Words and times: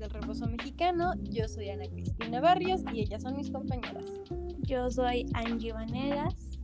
del 0.00 0.10
Rebozo 0.10 0.46
Mexicano. 0.46 1.12
Yo 1.24 1.46
soy 1.46 1.68
Ana 1.68 1.84
Cristina 1.86 2.40
Barrios 2.40 2.80
y 2.92 3.02
ellas 3.02 3.22
son 3.22 3.36
mis 3.36 3.50
compañeras. 3.50 4.04
Yo 4.62 4.90
soy 4.90 5.26
Angie 5.34 5.72
Vanegas. 5.72 6.58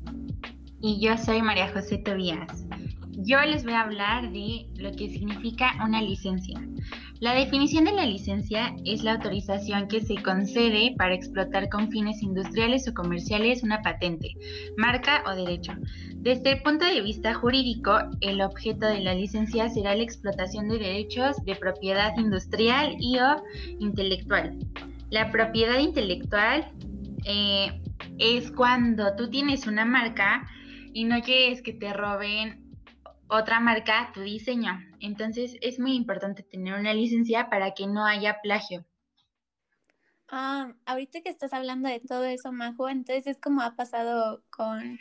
Y 0.80 1.01
yo 1.01 1.16
soy 1.19 1.42
María 1.42 1.71
José 1.72 1.99
Tobías. 1.99 2.67
Yo 3.10 3.40
les 3.42 3.64
voy 3.64 3.74
a 3.74 3.83
hablar 3.83 4.33
de 4.33 4.67
lo 4.76 4.90
que 4.92 5.10
significa 5.10 5.72
una 5.85 6.01
licencia. 6.01 6.58
La 7.21 7.33
definición 7.33 7.85
de 7.85 7.92
la 7.92 8.04
licencia 8.04 8.76
es 8.85 9.03
la 9.03 9.14
autorización 9.14 9.88
que 9.88 10.03
se 10.03 10.16
concede 10.16 10.94
para 10.98 11.15
explotar 11.15 11.71
con 11.71 11.90
fines 11.90 12.22
industriales 12.22 12.87
o 12.88 12.92
comerciales 12.92 13.62
una 13.62 13.80
patente, 13.80 14.35
marca 14.76 15.24
o 15.26 15.34
derecho. 15.34 15.72
Desde 16.16 16.52
el 16.52 16.62
punto 16.62 16.84
de 16.84 17.01
vista 17.01 17.33
jurídico, 17.33 17.98
el 18.20 18.42
objeto 18.42 18.87
de 18.87 19.01
la 19.01 19.15
licencia 19.15 19.70
será 19.70 19.95
la 19.95 20.02
explotación 20.02 20.69
de 20.69 20.79
derechos 20.79 21.42
de 21.47 21.55
propiedad 21.55 22.12
industrial 22.19 22.97
y 23.01 23.19
o 23.19 23.42
intelectual. 23.78 24.59
La 25.09 25.30
propiedad 25.30 25.78
intelectual 25.78 26.70
eh, 27.25 27.80
es 28.19 28.51
cuando 28.51 29.17
tú 29.17 29.30
tienes 29.30 29.67
una 29.67 29.87
marca 29.87 30.47
y 30.92 31.05
no 31.05 31.23
quieres 31.23 31.62
que 31.62 31.73
te 31.73 31.95
roben 31.95 32.66
otra 33.29 33.61
marca 33.61 34.11
tu 34.12 34.21
diseño. 34.21 34.80
Entonces 35.01 35.57
es 35.61 35.79
muy 35.79 35.95
importante 35.95 36.43
tener 36.43 36.79
una 36.79 36.95
licencia 36.95 37.48
para 37.51 37.75
que 37.75 37.87
no 37.87 38.05
haya 38.05 38.41
plagio. 38.43 38.84
Ah, 40.29 40.75
ahorita 40.87 41.21
que 41.21 41.29
estás 41.29 41.53
hablando 41.53 41.89
de 41.89 42.01
todo 42.01 42.25
eso, 42.25 42.51
Majo, 42.53 42.89
entonces 42.89 43.27
es 43.27 43.39
como 43.39 43.62
ha 43.62 43.77
pasado 43.77 44.43
con 44.51 44.98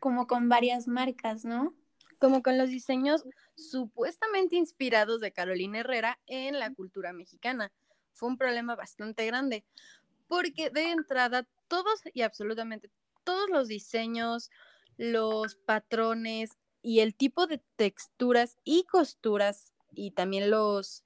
como 0.00 0.26
con 0.26 0.48
varias 0.48 0.86
marcas, 0.86 1.44
¿no? 1.44 1.74
Como 2.18 2.42
con 2.42 2.58
los 2.58 2.68
diseños 2.68 3.24
supuestamente 3.56 4.56
inspirados 4.56 5.20
de 5.20 5.32
Carolina 5.32 5.80
Herrera 5.80 6.18
en 6.26 6.58
la 6.58 6.72
cultura 6.72 7.12
mexicana. 7.12 7.72
Fue 8.12 8.28
un 8.28 8.38
problema 8.38 8.76
bastante 8.76 9.26
grande, 9.26 9.64
porque 10.28 10.70
de 10.70 10.90
entrada 10.90 11.46
todos 11.68 12.00
y 12.12 12.22
absolutamente 12.22 12.90
todos 13.24 13.50
los 13.50 13.68
diseños, 13.68 14.50
los 14.96 15.56
patrones, 15.56 16.50
y 16.82 17.00
el 17.00 17.14
tipo 17.14 17.46
de 17.46 17.62
texturas 17.76 18.56
y 18.64 18.84
costuras 18.84 19.72
y 19.92 20.12
también 20.12 20.50
los 20.50 21.04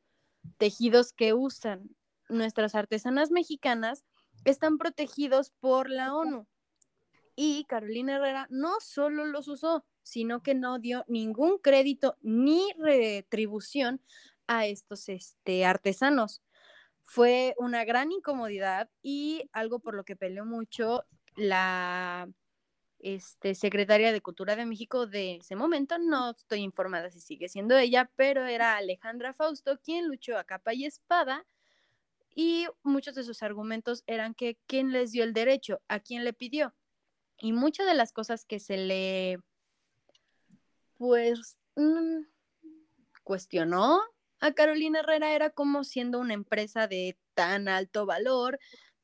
tejidos 0.58 1.12
que 1.12 1.34
usan 1.34 1.94
nuestras 2.28 2.74
artesanas 2.74 3.30
mexicanas 3.30 4.04
están 4.44 4.78
protegidos 4.78 5.50
por 5.60 5.88
la 5.88 6.14
ONU. 6.14 6.46
Y 7.34 7.64
Carolina 7.64 8.16
Herrera 8.16 8.46
no 8.50 8.74
solo 8.80 9.24
los 9.24 9.48
usó, 9.48 9.84
sino 10.02 10.42
que 10.42 10.54
no 10.54 10.78
dio 10.78 11.04
ningún 11.08 11.58
crédito 11.58 12.16
ni 12.20 12.72
retribución 12.76 14.02
a 14.46 14.66
estos 14.66 15.08
este, 15.08 15.64
artesanos. 15.64 16.42
Fue 17.04 17.54
una 17.58 17.84
gran 17.84 18.12
incomodidad 18.12 18.90
y 19.02 19.48
algo 19.52 19.78
por 19.78 19.94
lo 19.94 20.04
que 20.04 20.16
peleó 20.16 20.44
mucho 20.44 21.04
la 21.36 22.28
este, 23.02 23.54
secretaria 23.54 24.12
de 24.12 24.20
Cultura 24.22 24.56
de 24.56 24.64
México 24.64 25.06
de 25.06 25.36
ese 25.36 25.56
momento, 25.56 25.98
no 25.98 26.30
estoy 26.30 26.60
informada 26.60 27.10
si 27.10 27.20
sigue 27.20 27.48
siendo 27.48 27.76
ella, 27.76 28.10
pero 28.16 28.46
era 28.46 28.76
Alejandra 28.76 29.34
Fausto 29.34 29.78
quien 29.80 30.08
luchó 30.08 30.38
a 30.38 30.44
capa 30.44 30.72
y 30.72 30.86
espada 30.86 31.44
y 32.34 32.66
muchos 32.82 33.14
de 33.14 33.24
sus 33.24 33.42
argumentos 33.42 34.04
eran 34.06 34.34
que 34.34 34.56
quién 34.66 34.92
les 34.92 35.12
dio 35.12 35.24
el 35.24 35.32
derecho, 35.34 35.82
a 35.88 36.00
quién 36.00 36.24
le 36.24 36.32
pidió. 36.32 36.74
Y 37.38 37.52
muchas 37.52 37.86
de 37.86 37.94
las 37.94 38.12
cosas 38.12 38.44
que 38.44 38.58
se 38.58 38.76
le, 38.76 39.38
pues, 40.96 41.58
mm, 41.76 42.22
cuestionó 43.24 44.00
a 44.40 44.52
Carolina 44.52 45.00
Herrera 45.00 45.34
era 45.34 45.50
como 45.50 45.84
siendo 45.84 46.18
una 46.18 46.34
empresa 46.34 46.86
de 46.88 47.18
tan 47.34 47.68
alto 47.68 48.06
valor, 48.06 48.58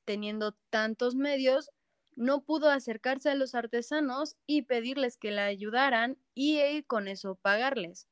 teniendo 0.04 0.52
tantos 0.70 1.14
medios, 1.14 1.70
no 2.18 2.40
pudo 2.40 2.68
acercarse 2.68 3.30
a 3.30 3.36
los 3.36 3.54
artesanos 3.54 4.36
y 4.44 4.62
pedirles 4.62 5.16
que 5.16 5.30
la 5.30 5.44
ayudaran 5.44 6.18
y 6.34 6.82
con 6.82 7.06
eso 7.06 7.36
pagarles. 7.36 8.08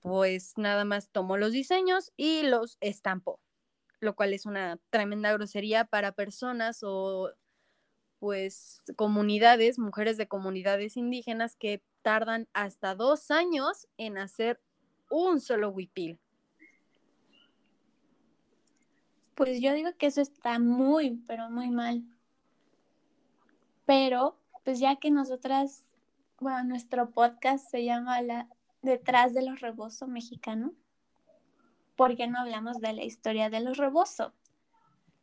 Pues 0.00 0.54
nada 0.56 0.86
más 0.86 1.10
tomó 1.10 1.36
los 1.36 1.52
diseños 1.52 2.10
y 2.16 2.44
los 2.44 2.78
estampó, 2.80 3.40
lo 4.00 4.16
cual 4.16 4.32
es 4.32 4.46
una 4.46 4.78
tremenda 4.88 5.32
grosería 5.34 5.84
para 5.84 6.12
personas 6.12 6.80
o 6.82 7.30
pues 8.18 8.82
comunidades, 8.96 9.78
mujeres 9.78 10.16
de 10.16 10.28
comunidades 10.28 10.96
indígenas 10.96 11.56
que 11.56 11.82
tardan 12.00 12.48
hasta 12.54 12.94
dos 12.94 13.30
años 13.30 13.86
en 13.98 14.16
hacer 14.16 14.62
un 15.10 15.40
solo 15.42 15.68
huipil. 15.68 16.18
Pues 19.34 19.60
yo 19.60 19.72
digo 19.72 19.90
que 19.96 20.06
eso 20.06 20.20
está 20.20 20.58
muy, 20.58 21.22
pero 21.26 21.48
muy 21.50 21.70
mal. 21.70 22.02
Pero, 23.86 24.36
pues 24.64 24.78
ya 24.78 24.96
que 24.96 25.10
nosotras, 25.10 25.84
bueno, 26.38 26.64
nuestro 26.64 27.10
podcast 27.10 27.70
se 27.70 27.84
llama 27.84 28.20
la 28.22 28.48
Detrás 28.82 29.32
de 29.32 29.42
los 29.42 29.60
Rebozo 29.60 30.06
Mexicano, 30.06 30.72
¿por 31.96 32.16
qué 32.16 32.26
no 32.26 32.40
hablamos 32.40 32.80
de 32.80 32.92
la 32.92 33.04
historia 33.04 33.48
de 33.48 33.60
los 33.60 33.76
Rebozo? 33.76 34.32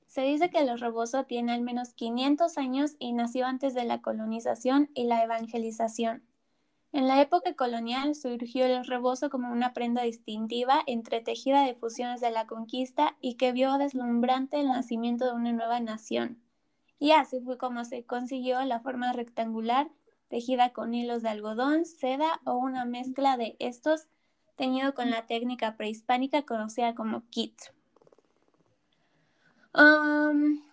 Se 0.08 0.22
dice 0.22 0.50
que 0.50 0.66
los 0.66 0.80
Rebozo 0.80 1.26
tiene 1.26 1.52
al 1.52 1.62
menos 1.62 1.94
500 1.94 2.58
años 2.58 2.96
y 2.98 3.14
nació 3.14 3.46
antes 3.46 3.74
de 3.76 3.84
la 3.84 4.02
colonización 4.02 4.90
y 4.96 5.04
la 5.04 5.24
evangelización. 5.24 6.24
En 6.92 7.08
la 7.08 7.22
época 7.22 7.54
colonial 7.54 8.16
surgió 8.16 8.66
el 8.66 8.84
rebozo 8.84 9.30
como 9.30 9.52
una 9.52 9.74
prenda 9.74 10.02
distintiva, 10.02 10.82
entretejida 10.88 11.64
de 11.64 11.76
fusiones 11.76 12.20
de 12.20 12.32
la 12.32 12.48
conquista 12.48 13.16
y 13.22 13.36
que 13.36 13.52
vio 13.52 13.78
deslumbrante 13.78 14.60
el 14.60 14.70
nacimiento 14.70 15.26
de 15.26 15.34
una 15.34 15.52
nueva 15.52 15.80
nación. 15.80 16.42
Y 16.98 17.12
así 17.12 17.40
fue 17.42 17.58
como 17.60 17.86
se 17.86 18.06
consiguió 18.06 18.60
la 18.66 18.80
forma 18.80 19.14
rectangular, 19.14 19.90
tejida 20.30 20.74
con 20.74 20.94
hilos 20.96 21.22
de 21.22 21.30
algodón, 21.30 21.86
seda 21.86 22.42
o 22.44 22.56
una 22.56 22.86
mezcla 22.86 23.38
de 23.38 23.56
estos, 23.60 24.08
teñido 24.56 24.96
con 24.96 25.12
la 25.12 25.28
técnica 25.28 25.78
prehispánica 25.78 26.42
conocida 26.42 26.96
como 26.96 27.24
kit. 27.30 27.56
Um, 29.76 30.64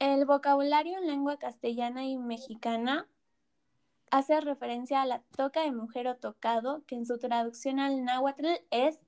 el 0.00 0.26
vocabulario 0.26 0.98
en 0.98 1.06
lengua 1.06 1.38
castellana 1.38 2.04
y 2.04 2.18
mexicana 2.18 3.06
hace 4.10 4.40
referencia 4.40 5.02
a 5.02 5.06
la 5.06 5.22
toca 5.36 5.62
de 5.62 5.72
mujer 5.72 6.06
o 6.08 6.16
tocado, 6.16 6.84
que 6.86 6.96
en 6.96 7.06
su 7.06 7.18
traducción 7.18 7.80
al 7.80 8.04
náhuatl 8.04 8.46
es 8.70 9.00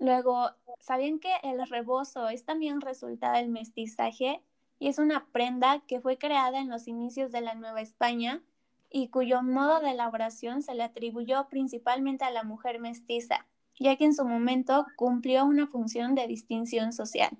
Luego, 0.00 0.50
¿sabían 0.80 1.20
que 1.20 1.32
el 1.44 1.64
rebozo 1.68 2.28
es 2.28 2.44
también 2.44 2.80
resultado 2.80 3.36
del 3.36 3.48
mestizaje? 3.48 4.42
Y 4.80 4.88
es 4.88 4.98
una 4.98 5.28
prenda 5.30 5.78
que 5.86 6.00
fue 6.00 6.18
creada 6.18 6.58
en 6.58 6.68
los 6.68 6.88
inicios 6.88 7.30
de 7.30 7.40
la 7.40 7.54
Nueva 7.54 7.80
España 7.80 8.42
y 8.90 9.08
cuyo 9.08 9.42
modo 9.42 9.80
de 9.80 9.90
elaboración 9.90 10.62
se 10.62 10.74
le 10.74 10.82
atribuyó 10.82 11.48
principalmente 11.48 12.24
a 12.24 12.30
la 12.30 12.42
mujer 12.42 12.80
mestiza, 12.80 13.46
ya 13.78 13.96
que 13.96 14.04
en 14.04 14.14
su 14.14 14.24
momento 14.24 14.86
cumplió 14.96 15.44
una 15.44 15.66
función 15.66 16.14
de 16.14 16.26
distinción 16.26 16.92
social. 16.92 17.36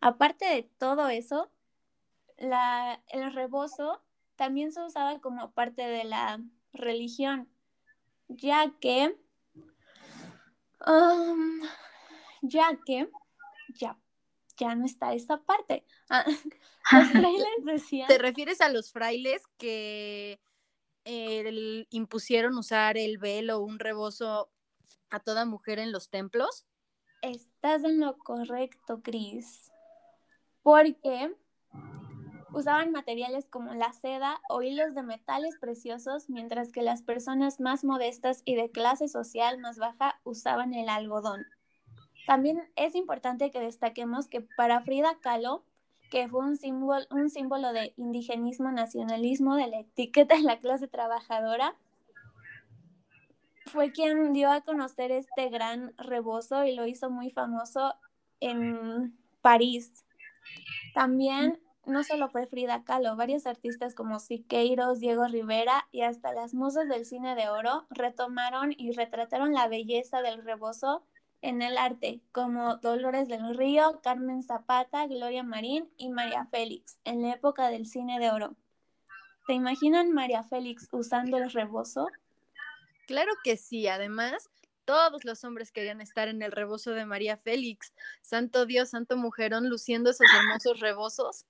Aparte 0.00 0.46
de 0.46 0.62
todo 0.78 1.08
eso, 1.08 1.50
el 2.38 3.32
rebozo 3.32 4.02
también 4.36 4.72
se 4.72 4.82
usaba 4.82 5.20
como 5.20 5.52
parte 5.52 5.82
de 5.82 6.04
la 6.04 6.40
religión, 6.72 7.48
ya 8.28 8.72
que, 8.80 9.14
um, 10.86 11.60
ya 12.40 12.78
que, 12.86 13.10
ya, 13.74 13.98
ya 14.56 14.74
no 14.74 14.86
está 14.86 15.12
esta 15.12 15.42
parte. 15.42 15.84
Ah, 16.08 16.24
los 16.92 17.08
frailes 17.12 17.64
decían... 17.64 18.08
¿Te 18.08 18.16
refieres 18.16 18.62
a 18.62 18.70
los 18.70 18.92
frailes 18.92 19.42
que 19.58 20.40
impusieron 21.04 22.56
usar 22.56 22.96
el 22.96 23.18
velo 23.18 23.58
o 23.58 23.64
un 23.64 23.78
rebozo 23.78 24.50
a 25.10 25.20
toda 25.20 25.44
mujer 25.44 25.78
en 25.78 25.92
los 25.92 26.10
templos? 26.10 26.66
Estás 27.22 27.84
en 27.84 28.00
lo 28.00 28.16
correcto, 28.18 29.02
Cris. 29.02 29.70
Porque 30.62 31.34
usaban 32.52 32.92
materiales 32.92 33.46
como 33.46 33.74
la 33.74 33.92
seda 33.92 34.40
o 34.48 34.62
hilos 34.62 34.94
de 34.94 35.02
metales 35.02 35.56
preciosos, 35.58 36.28
mientras 36.28 36.72
que 36.72 36.82
las 36.82 37.02
personas 37.02 37.60
más 37.60 37.84
modestas 37.84 38.42
y 38.44 38.54
de 38.54 38.70
clase 38.70 39.08
social 39.08 39.58
más 39.58 39.78
baja 39.78 40.20
usaban 40.24 40.74
el 40.74 40.88
algodón. 40.88 41.44
También 42.26 42.70
es 42.76 42.94
importante 42.94 43.50
que 43.50 43.60
destaquemos 43.60 44.28
que 44.28 44.40
para 44.40 44.82
Frida 44.82 45.18
Kahlo, 45.20 45.64
que 46.10 46.28
fue 46.28 46.40
un 46.40 46.56
símbolo, 46.56 47.06
un 47.10 47.30
símbolo 47.30 47.72
de 47.72 47.94
indigenismo, 47.96 48.70
nacionalismo, 48.72 49.56
de 49.56 49.68
la 49.68 49.80
etiqueta 49.80 50.34
de 50.36 50.42
la 50.42 50.58
clase 50.58 50.88
trabajadora, 50.88 51.76
fue 53.66 53.92
quien 53.92 54.32
dio 54.32 54.50
a 54.50 54.62
conocer 54.62 55.12
este 55.12 55.48
gran 55.48 55.94
rebozo 55.96 56.64
y 56.64 56.74
lo 56.74 56.86
hizo 56.86 57.08
muy 57.10 57.30
famoso 57.30 57.94
en 58.40 59.16
París. 59.40 60.04
También 60.92 61.60
no 61.86 62.02
solo 62.04 62.28
fue 62.28 62.46
Frida 62.46 62.84
Kahlo, 62.84 63.16
varios 63.16 63.46
artistas 63.46 63.94
como 63.94 64.18
Siqueiros, 64.18 64.98
Diego 64.98 65.26
Rivera 65.26 65.86
y 65.92 66.02
hasta 66.02 66.32
las 66.32 66.52
musas 66.52 66.88
del 66.88 67.04
cine 67.04 67.34
de 67.36 67.48
oro 67.48 67.86
retomaron 67.90 68.72
y 68.76 68.92
retrataron 68.92 69.52
la 69.52 69.68
belleza 69.68 70.20
del 70.22 70.42
rebozo 70.42 71.04
en 71.42 71.62
el 71.62 71.78
arte, 71.78 72.20
como 72.32 72.76
Dolores 72.76 73.28
del 73.28 73.56
Río, 73.56 74.00
Carmen 74.02 74.42
Zapata, 74.42 75.06
Gloria 75.06 75.42
Marín 75.42 75.88
y 75.96 76.10
María 76.10 76.46
Félix, 76.46 76.98
en 77.04 77.22
la 77.22 77.32
época 77.34 77.68
del 77.68 77.86
cine 77.86 78.18
de 78.18 78.30
oro. 78.30 78.56
¿Se 79.46 79.54
imaginan 79.54 80.12
María 80.12 80.42
Félix 80.42 80.88
usando 80.92 81.38
el 81.38 81.50
rebozo? 81.50 82.08
Claro 83.06 83.32
que 83.42 83.56
sí, 83.56 83.88
además, 83.88 84.48
todos 84.84 85.24
los 85.24 85.44
hombres 85.44 85.72
querían 85.72 86.00
estar 86.00 86.28
en 86.28 86.42
el 86.42 86.52
rebozo 86.52 86.92
de 86.92 87.06
María 87.06 87.36
Félix. 87.36 87.92
Santo 88.22 88.66
Dios, 88.66 88.90
santo 88.90 89.16
mujerón, 89.16 89.68
luciendo 89.68 90.10
esos 90.10 90.26
hermosos 90.32 90.80
rebozos. 90.80 91.46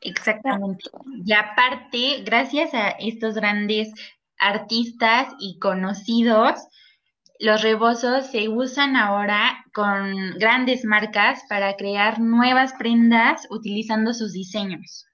Exactamente. 0.00 0.90
Y 1.24 1.32
aparte, 1.32 2.22
gracias 2.24 2.72
a 2.72 2.90
estos 2.90 3.34
grandes 3.34 3.92
artistas 4.38 5.34
y 5.40 5.58
conocidos, 5.58 6.54
los 7.38 7.62
rebozos 7.62 8.26
se 8.26 8.48
usan 8.48 8.96
ahora 8.96 9.64
con 9.72 10.38
grandes 10.38 10.84
marcas 10.84 11.42
para 11.48 11.76
crear 11.76 12.20
nuevas 12.20 12.72
prendas 12.74 13.46
utilizando 13.50 14.12
sus 14.12 14.32
diseños. 14.32 15.06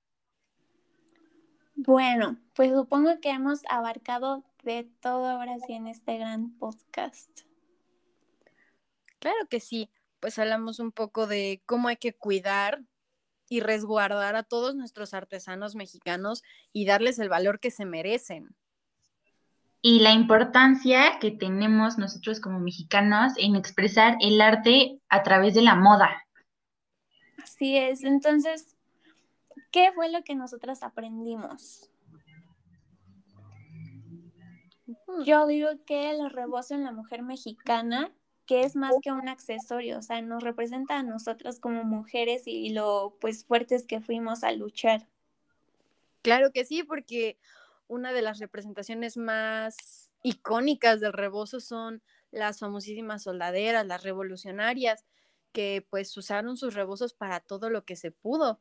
Bueno, 1.75 2.39
pues 2.55 2.73
supongo 2.73 3.21
que 3.21 3.31
hemos 3.31 3.61
abarcado 3.69 4.43
de 4.63 4.89
todo 5.01 5.27
ahora 5.27 5.57
sí 5.67 5.75
en 5.75 5.87
este 5.87 6.17
gran 6.17 6.57
podcast. 6.57 7.43
Claro 9.19 9.47
que 9.51 9.61
sí, 9.61 9.91
pues 10.21 10.39
hablamos 10.39 10.79
un 10.81 10.93
poco 10.93 11.27
de 11.27 11.63
cómo 11.67 11.89
hay 11.89 11.97
que 11.97 12.15
cuidar 12.15 12.83
y 13.51 13.61
resguardar 13.61 14.35
a 14.37 14.43
todos 14.45 14.75
nuestros 14.75 15.13
artesanos 15.13 15.75
mexicanos 15.75 16.43
y 16.73 16.87
darles 16.87 17.19
el 17.19 17.29
valor 17.29 17.61
que 17.61 17.71
se 17.71 17.85
merecen 17.85 18.57
y 19.87 20.01
la 20.01 20.13
importancia 20.13 21.19
que 21.21 21.31
tenemos 21.31 21.99
nosotros 21.99 22.41
como 22.41 22.59
mexicanos 22.59 23.35
en 23.37 23.55
expresar 23.55 24.17
el 24.23 24.41
arte 24.41 24.99
a 25.11 25.23
través 25.23 25.53
de 25.53 25.61
la 25.61 25.75
moda. 25.75 26.25
Así 27.43 27.77
es, 27.77 28.03
entonces, 28.03 28.79
¿qué 29.71 29.93
fue 29.95 30.11
lo 30.11 30.25
que 30.25 30.35
nosotras 30.35 30.83
aprendimos? 30.83 31.91
Yo 35.27 35.47
digo 35.47 35.69
que 35.85 36.13
el 36.13 36.31
rebozo 36.31 36.75
en 36.75 36.85
la 36.85 36.93
mujer 36.93 37.23
mexicana, 37.23 38.11
que 38.47 38.63
es 38.63 38.77
más 38.77 38.95
que 39.03 39.13
un 39.13 39.29
accesorio, 39.29 39.99
o 39.99 40.03
sea, 40.03 40.23
nos 40.23 40.43
representa 40.43 40.99
a 40.99 41.03
nosotras 41.03 41.61
como 41.61 41.85
mujeres 41.85 42.45
y 42.47 42.71
lo 42.71 43.19
pues 43.21 43.45
fuertes 43.45 43.87
que 43.87 44.01
fuimos 44.01 44.45
a 44.45 44.53
luchar. 44.53 45.07
Claro 46.23 46.53
que 46.53 46.65
sí, 46.65 46.85
porque 46.85 47.37
una 47.87 48.13
de 48.13 48.23
las 48.23 48.39
representaciones 48.39 49.17
más 49.17 50.11
icónicas 50.23 51.01
del 51.01 51.13
rebozo 51.13 51.61
son 51.61 52.03
las 52.31 52.59
famosísimas 52.59 53.23
soldaderas, 53.23 53.87
las 53.87 54.03
revolucionarias, 54.03 55.05
que 55.53 55.87
pues 55.89 56.17
usaron 56.17 56.57
sus 56.57 56.75
rebozos 56.75 57.15
para 57.15 57.41
todo 57.41 57.71
lo 57.71 57.85
que 57.85 57.97
se 57.97 58.11
pudo. 58.11 58.61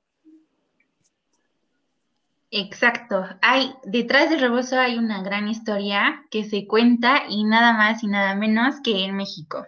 Exacto. 2.52 3.26
Hay, 3.42 3.74
detrás 3.84 4.30
del 4.30 4.40
rebozo 4.40 4.80
hay 4.80 5.00
una 5.00 5.24
gran 5.24 5.48
historia 5.48 6.24
que 6.30 6.44
se 6.44 6.68
cuenta 6.68 7.24
y 7.28 7.46
nada 7.46 7.74
más 7.74 8.04
y 8.04 8.08
nada 8.08 8.36
menos 8.36 8.76
que 8.84 9.06
en 9.06 9.16
México. 9.16 9.66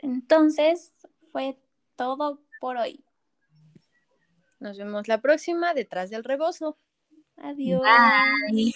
Entonces, 0.00 0.92
fue 1.30 1.58
todo 1.96 2.42
por 2.60 2.76
hoy. 2.76 3.02
Nos 4.60 4.76
vemos 4.76 5.08
la 5.08 5.22
próxima 5.22 5.72
detrás 5.72 6.10
del 6.10 6.24
rebozo. 6.24 6.76
Adiós. 7.38 8.14
Bye. 8.46 8.72